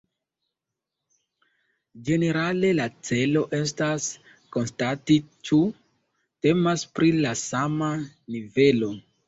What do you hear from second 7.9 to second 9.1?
nivelo.